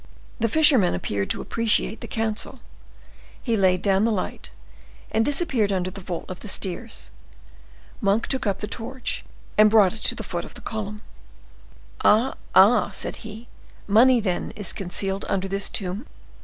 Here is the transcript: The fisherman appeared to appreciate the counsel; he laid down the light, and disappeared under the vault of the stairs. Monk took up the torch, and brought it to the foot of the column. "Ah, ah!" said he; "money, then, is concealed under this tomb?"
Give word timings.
The 0.39 0.49
fisherman 0.49 0.95
appeared 0.95 1.29
to 1.29 1.41
appreciate 1.41 2.01
the 2.01 2.07
counsel; 2.07 2.59
he 3.43 3.55
laid 3.55 3.83
down 3.83 4.03
the 4.03 4.11
light, 4.11 4.49
and 5.11 5.23
disappeared 5.23 5.71
under 5.71 5.91
the 5.91 6.01
vault 6.01 6.25
of 6.27 6.39
the 6.39 6.47
stairs. 6.47 7.11
Monk 8.01 8.25
took 8.25 8.47
up 8.47 8.61
the 8.61 8.67
torch, 8.67 9.23
and 9.59 9.69
brought 9.69 9.93
it 9.93 9.99
to 10.05 10.15
the 10.15 10.23
foot 10.23 10.43
of 10.43 10.55
the 10.55 10.61
column. 10.61 11.03
"Ah, 12.03 12.33
ah!" 12.55 12.89
said 12.89 13.17
he; 13.17 13.47
"money, 13.85 14.19
then, 14.19 14.49
is 14.55 14.73
concealed 14.73 15.23
under 15.29 15.47
this 15.47 15.69
tomb?" 15.69 16.07